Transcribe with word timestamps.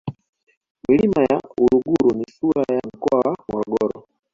milima 0.89 1.19
ya 1.29 1.37
uluguru 1.61 2.17
ni 2.17 2.25
sura 2.39 2.63
ya 2.75 2.81
mkoa 2.95 3.29
wa 3.31 3.35
morogoro 3.51 4.07